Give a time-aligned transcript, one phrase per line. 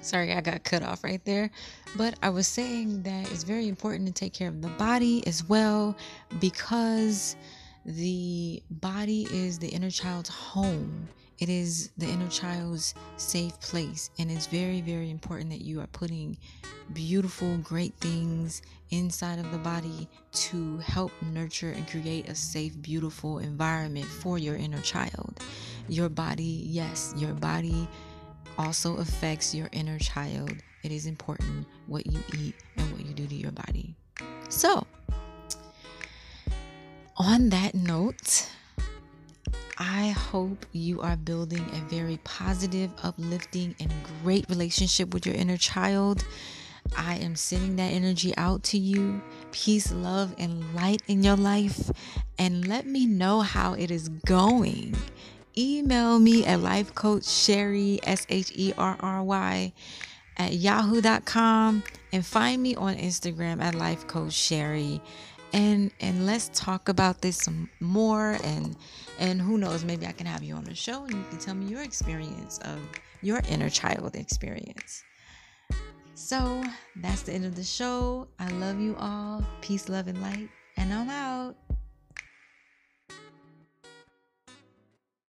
[0.00, 1.50] Sorry, I got cut off right there.
[1.96, 5.44] But I was saying that it's very important to take care of the body as
[5.48, 5.96] well
[6.40, 7.36] because
[7.84, 11.08] the body is the inner child's home.
[11.38, 14.10] It is the inner child's safe place.
[14.18, 16.36] And it's very, very important that you are putting
[16.92, 23.38] beautiful, great things inside of the body to help nurture and create a safe, beautiful
[23.38, 25.40] environment for your inner child.
[25.88, 27.88] Your body, yes, your body
[28.58, 30.52] also affects your inner child.
[30.82, 33.94] It is important what you eat and what you do to your body.
[34.48, 34.86] So,
[37.16, 38.50] on that note,
[39.78, 43.92] I hope you are building a very positive, uplifting, and
[44.22, 46.24] great relationship with your inner child.
[46.96, 49.20] I am sending that energy out to you.
[49.52, 51.90] Peace, love, and light in your life.
[52.38, 54.96] And let me know how it is going
[55.58, 59.72] email me at life coach Sherry, S H E R R Y,
[60.36, 65.00] at yahoo.com and find me on Instagram at life coach Sherry.
[65.52, 68.76] And and let's talk about this some more and
[69.18, 71.54] and who knows maybe I can have you on the show and you can tell
[71.54, 72.78] me your experience of
[73.22, 75.02] your inner child experience.
[76.14, 76.62] So
[76.96, 78.28] that's the end of the show.
[78.38, 79.42] I love you all.
[79.60, 80.48] Peace, love, and light.
[80.76, 81.27] And I'm out.